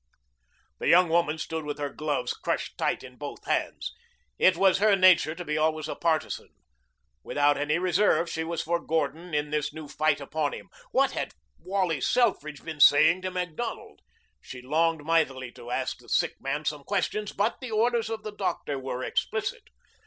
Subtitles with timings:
[0.79, 3.93] The young woman stood with her gloves crushed tight in both hands.
[4.39, 6.49] It was her nature to be always a partisan.
[7.23, 10.69] Without any reserve she was for Gordon in this new fight upon him.
[10.89, 13.99] What had Wally Selfridge been saying to Macdonald?
[14.41, 18.33] She longed mightily to ask the sick man some questions, but the orders of the
[18.35, 19.65] doctor were explicit.